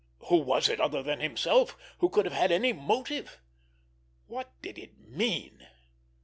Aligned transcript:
Who 0.29 0.37
was 0.37 0.67
it, 0.67 0.79
other 0.81 1.03
than 1.03 1.19
himself, 1.19 1.77
who 1.99 2.09
could 2.09 2.25
have 2.25 2.33
had 2.33 2.51
any 2.51 2.73
motive? 2.73 3.37
What 4.25 4.51
did 4.63 4.79
it 4.79 4.97
mean? 4.97 5.67